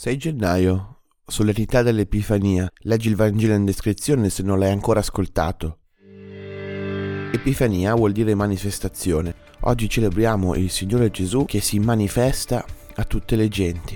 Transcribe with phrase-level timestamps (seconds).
[0.00, 2.66] 6 gennaio, solennità dell'Epifania.
[2.84, 5.80] Leggi il Vangelo in descrizione se non l'hai ancora ascoltato.
[7.30, 9.34] Epifania vuol dire manifestazione.
[9.64, 13.94] Oggi celebriamo il Signore Gesù che si manifesta a tutte le genti.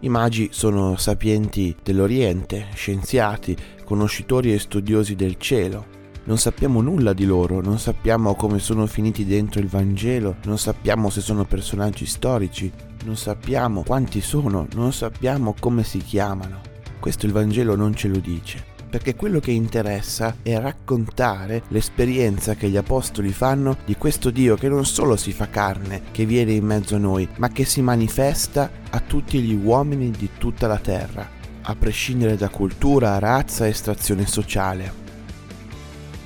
[0.00, 3.56] I magi sono sapienti dell'Oriente, scienziati,
[3.86, 5.86] conoscitori e studiosi del cielo.
[6.24, 11.08] Non sappiamo nulla di loro, non sappiamo come sono finiti dentro il Vangelo, non sappiamo
[11.08, 12.70] se sono personaggi storici,
[13.04, 16.60] non sappiamo quanti sono, non sappiamo come si chiamano.
[17.00, 22.68] Questo il Vangelo non ce lo dice, perché quello che interessa è raccontare l'esperienza che
[22.68, 26.64] gli apostoli fanno di questo Dio che non solo si fa carne, che viene in
[26.64, 31.28] mezzo a noi, ma che si manifesta a tutti gli uomini di tutta la terra,
[31.62, 35.01] a prescindere da cultura, razza, estrazione sociale.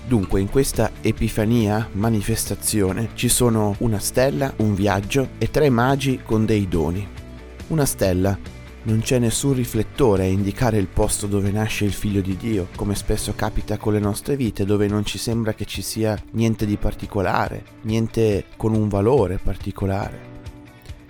[0.06, 6.46] Dunque, in questa epifania, manifestazione, ci sono una stella, un viaggio e tre magi con
[6.46, 7.04] dei doni.
[7.68, 8.38] Una stella.
[8.84, 12.94] Non c'è nessun riflettore a indicare il posto dove nasce il figlio di Dio, come
[12.94, 16.76] spesso capita con le nostre vite, dove non ci sembra che ci sia niente di
[16.76, 20.34] particolare, niente con un valore particolare.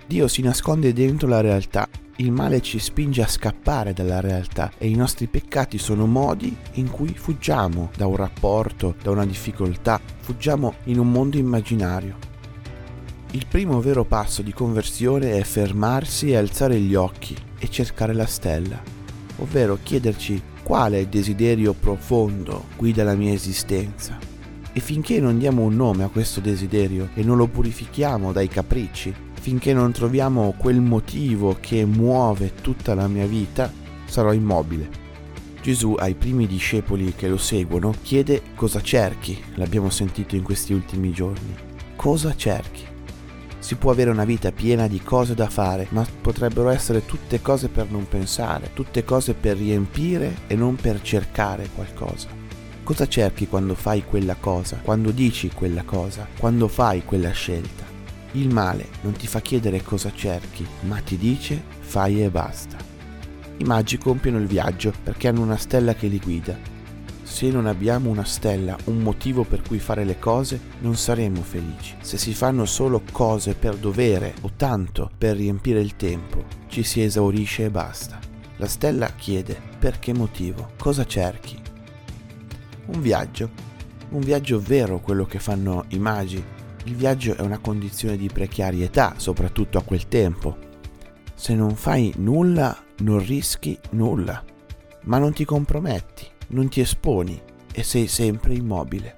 [0.07, 1.87] Dio si nasconde dentro la realtà
[2.19, 6.89] il male ci spinge a scappare dalla realtà e i nostri peccati sono modi in
[6.89, 12.17] cui fuggiamo da un rapporto, da una difficoltà, fuggiamo in un mondo immaginario.
[13.31, 18.25] Il primo vero passo di conversione è fermarsi e alzare gli occhi e cercare la
[18.25, 18.81] stella,
[19.37, 24.17] ovvero chiederci quale desiderio profondo guida la mia esistenza.
[24.73, 29.13] E finché non diamo un nome a questo desiderio e non lo purifichiamo dai capricci,
[29.47, 33.71] finché non troviamo quel motivo che muove tutta la mia vita,
[34.03, 34.89] sarò immobile.
[35.61, 41.13] Gesù ai primi discepoli che lo seguono chiede cosa cerchi, l'abbiamo sentito in questi ultimi
[41.13, 41.55] giorni.
[41.95, 42.83] Cosa cerchi?
[43.59, 47.69] Si può avere una vita piena di cose da fare, ma potrebbero essere tutte cose
[47.69, 52.27] per non pensare, tutte cose per riempire e non per cercare qualcosa.
[52.83, 57.86] Cosa cerchi quando fai quella cosa, quando dici quella cosa, quando fai quella scelta?
[58.37, 62.77] Il male non ti fa chiedere cosa cerchi, ma ti dice fai e basta.
[63.57, 66.55] I magi compiono il viaggio perché hanno una stella che li guida.
[67.23, 71.95] Se non abbiamo una stella, un motivo per cui fare le cose, non saremo felici.
[72.01, 77.01] Se si fanno solo cose per dovere o tanto per riempire il tempo, ci si
[77.01, 78.19] esaurisce e basta.
[78.57, 81.59] La stella chiede per che motivo, cosa cerchi.
[82.85, 83.49] Un viaggio,
[84.09, 86.43] un viaggio vero quello che fanno i magi,
[86.87, 90.57] il viaggio è una condizione di precarietà, soprattutto a quel tempo.
[91.35, 94.41] Se non fai nulla, non rischi nulla,
[95.03, 97.39] ma non ti comprometti, non ti esponi
[97.73, 99.15] e sei sempre immobile.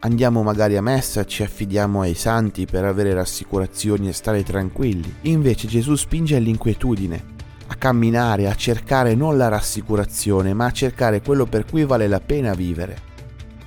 [0.00, 5.14] Andiamo magari a messa, ci affidiamo ai santi per avere rassicurazioni e stare tranquilli.
[5.22, 7.32] Invece Gesù spinge all'inquietudine,
[7.68, 12.20] a camminare, a cercare non la rassicurazione, ma a cercare quello per cui vale la
[12.20, 13.12] pena vivere.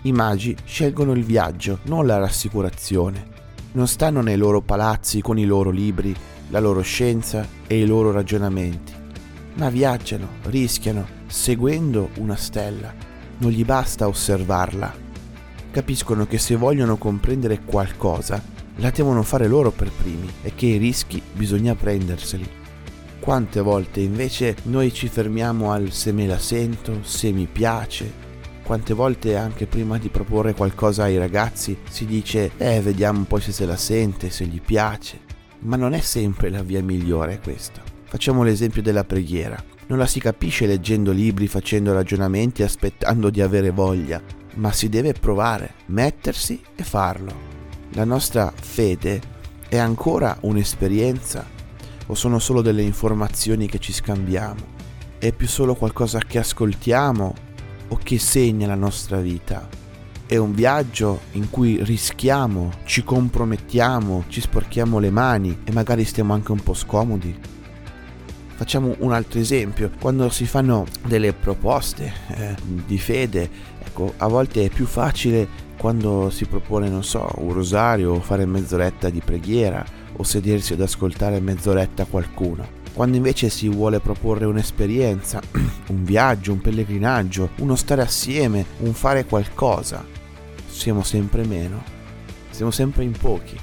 [0.01, 3.35] I magi scelgono il viaggio, non la rassicurazione
[3.73, 6.15] non stanno nei loro palazzi con i loro libri,
[6.49, 8.93] la loro scienza e i loro ragionamenti,
[9.55, 12.93] ma viaggiano, rischiano, seguendo una stella.
[13.39, 15.05] Non gli basta osservarla.
[15.71, 18.41] Capiscono che se vogliono comprendere qualcosa,
[18.77, 22.49] la devono fare loro per primi e che i rischi bisogna prenderseli.
[23.19, 28.25] Quante volte invece noi ci fermiamo al se me la sento, se mi piace,
[28.67, 33.53] quante volte anche prima di proporre qualcosa ai ragazzi si dice eh vediamo poi se
[33.53, 35.21] se la sente, se gli piace.
[35.59, 37.79] Ma non è sempre la via migliore questo.
[38.03, 39.55] Facciamo l'esempio della preghiera.
[39.87, 44.21] Non la si capisce leggendo libri, facendo ragionamenti, aspettando di avere voglia,
[44.55, 47.33] ma si deve provare, mettersi e farlo.
[47.93, 49.21] La nostra fede
[49.69, 51.47] è ancora un'esperienza
[52.05, 54.75] o sono solo delle informazioni che ci scambiamo?
[55.17, 57.46] È più solo qualcosa che ascoltiamo
[57.89, 59.67] o che segna la nostra vita.
[60.25, 66.33] È un viaggio in cui rischiamo, ci compromettiamo, ci sporchiamo le mani e magari stiamo
[66.33, 67.55] anche un po' scomodi.
[68.55, 74.65] Facciamo un altro esempio, quando si fanno delle proposte eh, di fede, ecco, a volte
[74.65, 75.47] è più facile
[75.77, 80.81] quando si propone, non so, un rosario o fare mezz'oretta di preghiera o sedersi ad
[80.81, 85.39] ascoltare mezz'oretta qualcuno quando invece si vuole proporre un'esperienza,
[85.89, 90.03] un viaggio, un pellegrinaggio, uno stare assieme, un fare qualcosa,
[90.67, 91.83] siamo sempre meno,
[92.49, 93.55] siamo sempre in pochi.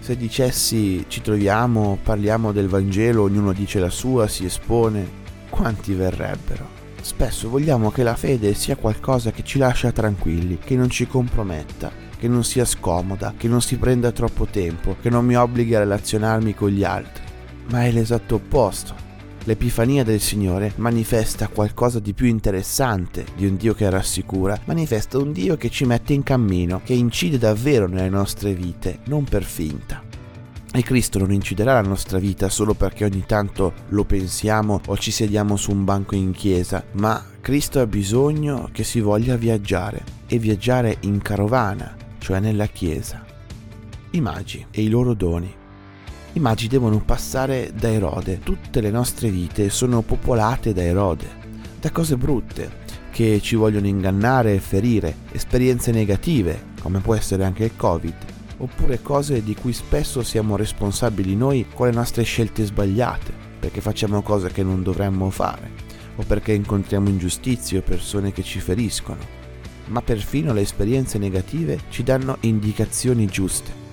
[0.00, 5.08] Se dicessi ci troviamo, parliamo del Vangelo, ognuno dice la sua, si espone,
[5.48, 6.66] quanti verrebbero?
[7.00, 11.92] Spesso vogliamo che la fede sia qualcosa che ci lascia tranquilli, che non ci comprometta,
[12.18, 15.78] che non sia scomoda, che non si prenda troppo tempo, che non mi obblighi a
[15.78, 17.25] relazionarmi con gli altri
[17.70, 18.94] ma è l'esatto opposto.
[19.44, 25.30] L'Epifania del Signore manifesta qualcosa di più interessante di un Dio che rassicura, manifesta un
[25.30, 30.02] Dio che ci mette in cammino, che incide davvero nelle nostre vite, non per finta.
[30.72, 35.12] E Cristo non inciderà la nostra vita solo perché ogni tanto lo pensiamo o ci
[35.12, 40.38] sediamo su un banco in chiesa, ma Cristo ha bisogno che si voglia viaggiare e
[40.38, 43.24] viaggiare in carovana, cioè nella chiesa.
[44.10, 45.64] I magi e i loro doni.
[46.36, 48.40] I magi devono passare da Erode.
[48.40, 51.26] Tutte le nostre vite sono popolate da Erode,
[51.80, 57.64] da cose brutte che ci vogliono ingannare e ferire, esperienze negative, come può essere anche
[57.64, 58.14] il Covid
[58.58, 64.20] oppure cose di cui spesso siamo responsabili noi con le nostre scelte sbagliate, perché facciamo
[64.20, 65.70] cose che non dovremmo fare,
[66.16, 69.20] o perché incontriamo ingiustizie o persone che ci feriscono.
[69.86, 73.85] Ma perfino le esperienze negative ci danno indicazioni giuste.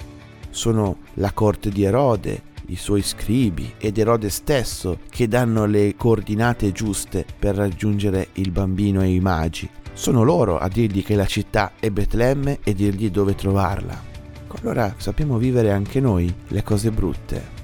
[0.53, 6.71] Sono la corte di Erode, i suoi scribi ed Erode stesso che danno le coordinate
[6.71, 9.69] giuste per raggiungere il bambino e i magi.
[9.91, 14.11] Sono loro a dirgli che la città è Betlemme e dirgli dove trovarla
[14.61, 17.61] allora sappiamo vivere anche noi le cose brutte.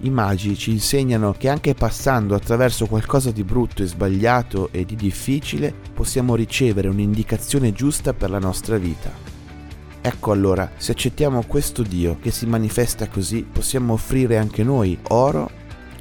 [0.00, 4.94] I magi ci insegnano che anche passando attraverso qualcosa di brutto e sbagliato e di
[4.94, 9.27] difficile possiamo ricevere un'indicazione giusta per la nostra vita.
[10.00, 15.50] Ecco allora, se accettiamo questo Dio che si manifesta così, possiamo offrire anche noi oro,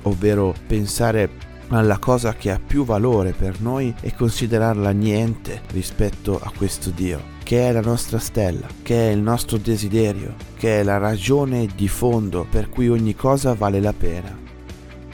[0.03, 1.29] ovvero pensare
[1.69, 7.35] alla cosa che ha più valore per noi e considerarla niente rispetto a questo Dio
[7.47, 11.87] che è la nostra stella, che è il nostro desiderio, che è la ragione di
[11.87, 14.37] fondo per cui ogni cosa vale la pena.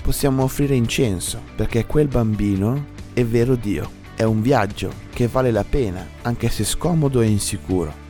[0.02, 5.64] Possiamo offrire incenso, perché quel bambino è vero Dio, è un viaggio che vale la
[5.64, 8.03] pena, anche se scomodo e insicuro.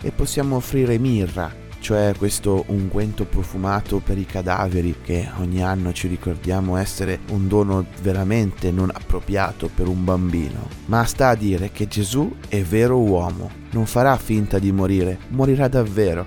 [0.00, 6.08] E possiamo offrire mirra, cioè questo unguento profumato per i cadaveri che ogni anno ci
[6.08, 10.68] ricordiamo essere un dono veramente non appropriato per un bambino.
[10.86, 15.68] Ma sta a dire che Gesù è vero uomo, non farà finta di morire, morirà
[15.68, 16.26] davvero.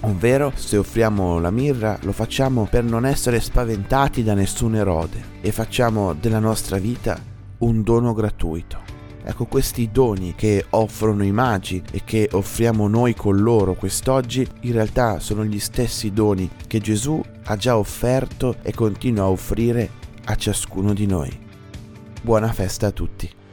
[0.00, 5.50] Ovvero, se offriamo la mirra, lo facciamo per non essere spaventati da nessun erode e
[5.50, 7.18] facciamo della nostra vita
[7.58, 8.93] un dono gratuito.
[9.26, 14.72] Ecco, questi doni che offrono i magi e che offriamo noi con loro quest'oggi, in
[14.72, 19.88] realtà sono gli stessi doni che Gesù ha già offerto e continua a offrire
[20.24, 21.30] a ciascuno di noi.
[22.20, 23.43] Buona festa a tutti.